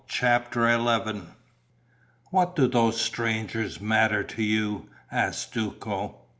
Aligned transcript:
CHAPTER 0.07 0.67
XI 0.67 1.21
"What 2.31 2.55
do 2.55 2.65
those 2.67 2.99
strangers 2.99 3.79
matter 3.79 4.23
to 4.23 4.41
you?" 4.41 4.89
asked 5.11 5.53
Duco. 5.53 6.21